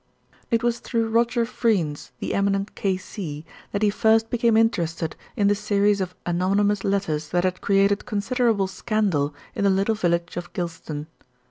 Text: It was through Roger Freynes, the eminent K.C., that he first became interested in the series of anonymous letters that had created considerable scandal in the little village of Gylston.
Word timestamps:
It 0.49 0.63
was 0.63 0.79
through 0.79 1.09
Roger 1.09 1.45
Freynes, 1.45 2.11
the 2.17 2.33
eminent 2.33 2.73
K.C., 2.73 3.45
that 3.71 3.83
he 3.83 3.91
first 3.91 4.31
became 4.31 4.57
interested 4.57 5.15
in 5.35 5.45
the 5.47 5.53
series 5.53 6.01
of 6.01 6.15
anonymous 6.25 6.83
letters 6.83 7.29
that 7.29 7.43
had 7.43 7.61
created 7.61 8.07
considerable 8.07 8.65
scandal 8.65 9.35
in 9.53 9.63
the 9.63 9.69
little 9.69 9.93
village 9.93 10.37
of 10.37 10.51
Gylston. 10.53 11.05